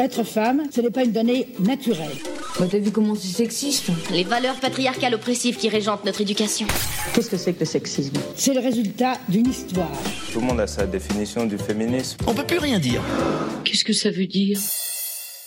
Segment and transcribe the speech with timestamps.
[0.00, 2.08] Être femme, ce n'est pas une donnée naturelle.
[2.58, 6.66] Bah t'as vu comment c'est sexiste Les valeurs patriarcales oppressives qui régentent notre éducation.
[7.12, 8.14] Qu'est-ce que c'est que le sexisme?
[8.34, 9.92] C'est le résultat d'une histoire.
[10.32, 12.16] Tout le monde a sa définition du féminisme.
[12.26, 13.02] On peut plus rien dire.
[13.64, 14.58] Qu'est-ce que ça veut dire?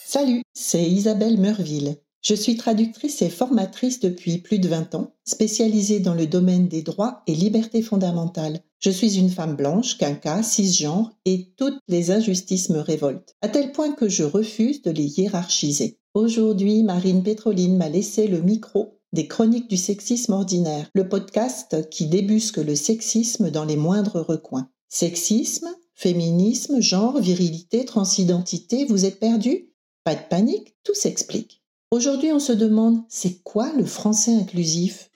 [0.06, 1.96] Salut, c'est Isabelle Meurville.
[2.24, 6.82] Je suis traductrice et formatrice depuis plus de 20 ans, spécialisée dans le domaine des
[6.82, 8.62] droits et libertés fondamentales.
[8.80, 13.74] Je suis une femme blanche, quinca, cisgenre, et toutes les injustices me révoltent, à tel
[13.74, 16.00] point que je refuse de les hiérarchiser.
[16.14, 22.08] Aujourd'hui, Marine Pétroline m'a laissé le micro des Chroniques du sexisme ordinaire, le podcast qui
[22.08, 24.70] débusque le sexisme dans les moindres recoins.
[24.88, 29.74] Sexisme, féminisme, genre, virilité, transidentité, vous êtes perdus?
[30.06, 31.63] Pas de panique, tout s'explique.
[31.94, 35.12] Aujourd'hui, on se demande, c'est quoi le français inclusif?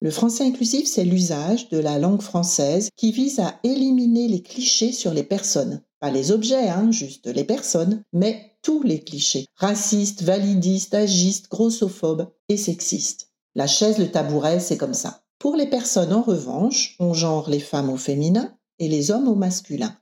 [0.00, 4.92] Le français inclusif, c'est l'usage de la langue française qui vise à éliminer les clichés
[4.92, 5.82] sur les personnes.
[5.98, 9.46] Pas les objets, hein, juste les personnes, mais tous les clichés.
[9.56, 13.32] Racistes, validistes, agistes, grossophobes et sexistes.
[13.56, 15.22] La chaise, le tabouret, c'est comme ça.
[15.40, 19.34] Pour les personnes, en revanche, on genre les femmes au féminin et les hommes au
[19.34, 19.96] masculin.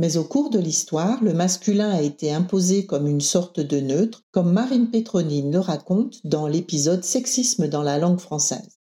[0.00, 4.22] Mais au cours de l'histoire, le masculin a été imposé comme une sorte de neutre,
[4.30, 8.78] comme Marine Pétronine le raconte dans l'épisode Sexisme dans la langue française.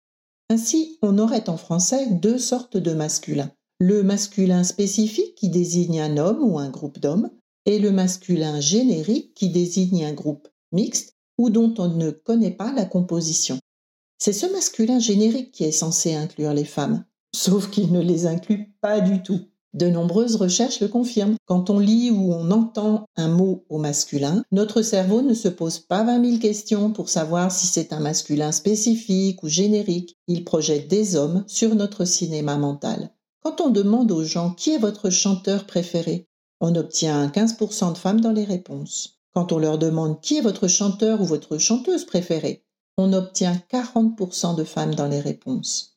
[0.50, 3.50] Ainsi, on aurait en français deux sortes de masculins.
[3.80, 7.30] Le masculin spécifique qui désigne un homme ou un groupe d'hommes,
[7.66, 12.74] et le masculin générique qui désigne un groupe mixte ou dont on ne connaît pas
[12.74, 13.58] la composition.
[14.18, 18.76] C'est ce masculin générique qui est censé inclure les femmes, sauf qu'il ne les inclut
[18.82, 19.40] pas du tout.
[19.76, 21.36] De nombreuses recherches le confirment.
[21.44, 25.80] Quand on lit ou on entend un mot au masculin, notre cerveau ne se pose
[25.80, 30.16] pas 20 000 questions pour savoir si c'est un masculin spécifique ou générique.
[30.30, 33.12] Il projette des hommes sur notre cinéma mental.
[33.44, 36.30] Quand on demande aux gens qui est votre chanteur préféré,
[36.62, 39.20] on obtient 15% de femmes dans les réponses.
[39.34, 42.64] Quand on leur demande qui est votre chanteur ou votre chanteuse préférée,
[42.98, 45.95] on obtient 40% de femmes dans les réponses.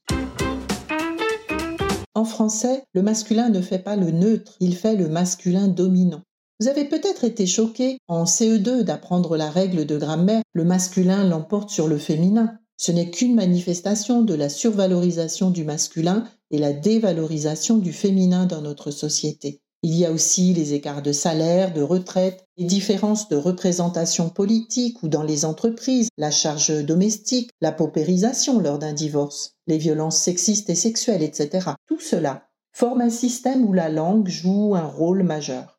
[2.18, 6.22] En français, le masculin ne fait pas le neutre, il fait le masculin dominant.
[6.58, 11.70] Vous avez peut-être été choqué en CE2 d'apprendre la règle de grammaire, le masculin l'emporte
[11.70, 12.58] sur le féminin.
[12.76, 18.62] Ce n'est qu'une manifestation de la survalorisation du masculin et la dévalorisation du féminin dans
[18.62, 19.60] notre société.
[19.84, 25.04] Il y a aussi les écarts de salaire, de retraite, les différences de représentation politique
[25.04, 30.68] ou dans les entreprises, la charge domestique, la paupérisation lors d'un divorce, les violences sexistes
[30.68, 31.70] et sexuelles, etc.
[31.86, 35.78] Tout cela forme un système où la langue joue un rôle majeur.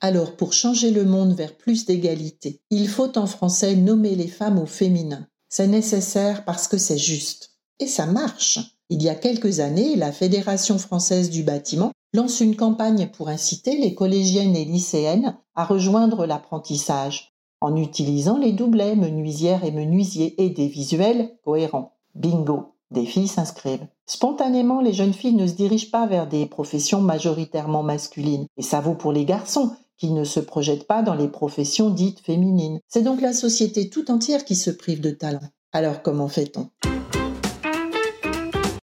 [0.00, 4.60] Alors, pour changer le monde vers plus d'égalité, il faut en français nommer les femmes
[4.60, 5.26] au féminin.
[5.48, 7.58] C'est nécessaire parce que c'est juste.
[7.80, 8.60] Et ça marche.
[8.94, 13.78] Il y a quelques années, la Fédération française du bâtiment lance une campagne pour inciter
[13.78, 17.32] les collégiennes et lycéennes à rejoindre l'apprentissage
[17.62, 21.96] en utilisant les doublets menuisières et menuisiers et des visuels cohérents.
[22.14, 23.86] Bingo, des filles s'inscrivent.
[24.04, 28.44] Spontanément, les jeunes filles ne se dirigent pas vers des professions majoritairement masculines.
[28.58, 32.20] Et ça vaut pour les garçons, qui ne se projettent pas dans les professions dites
[32.20, 32.78] féminines.
[32.88, 35.48] C'est donc la société tout entière qui se prive de talent.
[35.72, 36.68] Alors comment fait-on?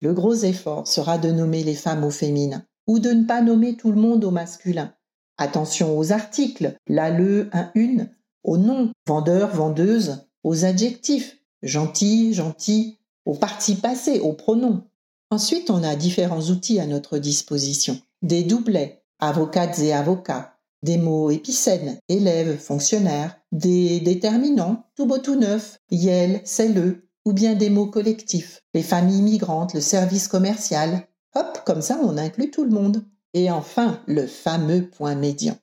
[0.03, 3.77] Le gros effort sera de nommer les femmes au féminin ou de ne pas nommer
[3.77, 4.93] tout le monde au masculin.
[5.37, 8.09] Attention aux articles, la, le, un, une,
[8.43, 14.83] aux noms, vendeur, vendeuse, aux adjectifs, gentil, gentil, aux parties passées, aux pronoms.
[15.31, 17.97] Ensuite, on a différents outils à notre disposition.
[18.21, 25.39] Des doublets, avocates et avocats, des mots épicènes, élèves, fonctionnaires, des déterminants, tout beau tout
[25.39, 31.07] neuf, yel, c'est le, ou bien des mots collectifs, les familles migrantes, le service commercial.
[31.35, 33.03] Hop, comme ça on inclut tout le monde.
[33.33, 35.57] Et enfin, le fameux point médian.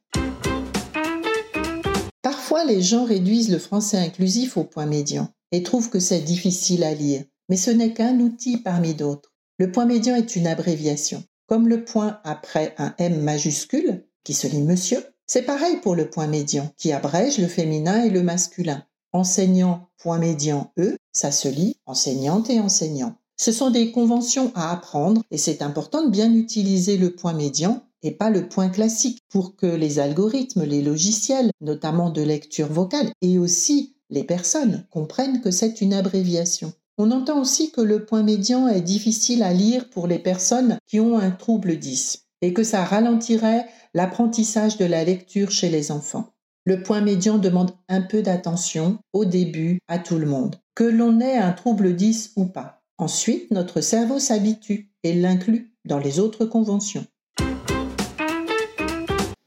[2.22, 6.82] Parfois, les gens réduisent le français inclusif au point médian et trouvent que c'est difficile
[6.82, 7.22] à lire.
[7.48, 9.32] Mais ce n'est qu'un outil parmi d'autres.
[9.58, 11.22] Le point médian est une abréviation.
[11.46, 16.10] Comme le point après un M majuscule, qui se lit monsieur, c'est pareil pour le
[16.10, 18.84] point médian, qui abrège le féminin et le masculin.
[19.12, 23.16] Enseignant, point médian E, ça se lit enseignante et enseignant.
[23.36, 27.82] Ce sont des conventions à apprendre et c'est important de bien utiliser le point médian
[28.02, 33.10] et pas le point classique pour que les algorithmes, les logiciels, notamment de lecture vocale,
[33.20, 36.72] et aussi les personnes comprennent que c'est une abréviation.
[36.98, 41.00] On entend aussi que le point médian est difficile à lire pour les personnes qui
[41.00, 46.26] ont un trouble 10 et que ça ralentirait l'apprentissage de la lecture chez les enfants.
[46.66, 51.18] Le point médian demande un peu d'attention au début à tout le monde, que l'on
[51.18, 52.82] ait un trouble 10 ou pas.
[52.98, 57.06] Ensuite, notre cerveau s'habitue et l'inclut dans les autres conventions.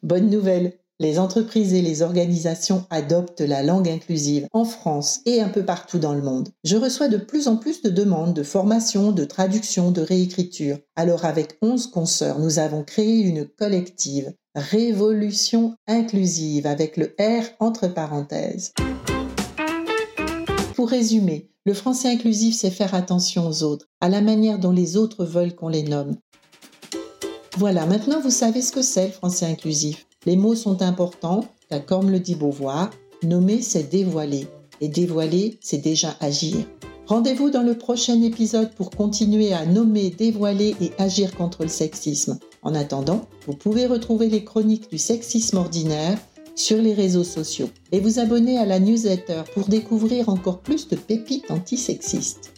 [0.01, 0.73] Bonne nouvelle,
[1.03, 5.99] les entreprises et les organisations adoptent la langue inclusive en France et un peu partout
[5.99, 6.49] dans le monde.
[6.63, 10.77] Je reçois de plus en plus de demandes de formation, de traduction, de réécriture.
[10.95, 17.87] Alors avec 11 consoeurs, nous avons créé une collective Révolution inclusive avec le R entre
[17.87, 18.71] parenthèses.
[20.75, 24.95] Pour résumer, le français inclusif, c'est faire attention aux autres, à la manière dont les
[24.95, 26.15] autres veulent qu'on les nomme.
[27.57, 30.05] Voilà, maintenant vous savez ce que c'est le français inclusif.
[30.25, 32.91] Les mots sont importants, car comme le dit Beauvoir,
[33.23, 34.47] nommer c'est dévoiler,
[34.81, 36.57] et dévoiler c'est déjà agir.
[37.07, 42.39] Rendez-vous dans le prochain épisode pour continuer à nommer, dévoiler et agir contre le sexisme.
[42.61, 46.17] En attendant, vous pouvez retrouver les chroniques du sexisme ordinaire
[46.55, 50.95] sur les réseaux sociaux et vous abonner à la newsletter pour découvrir encore plus de
[50.95, 52.52] pépites antisexistes.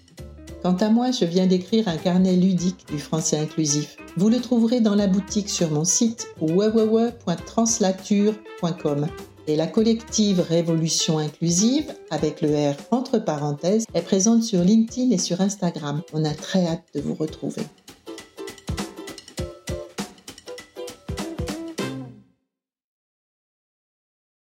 [0.66, 3.98] Quant à moi, je viens d'écrire un carnet ludique du français inclusif.
[4.18, 9.08] Vous le trouverez dans la boutique sur mon site www.translature.com.
[9.46, 15.20] Et la collective Révolution inclusive, avec le R entre parenthèses, est présente sur LinkedIn et
[15.20, 16.02] sur Instagram.
[16.14, 17.62] On a très hâte de vous retrouver.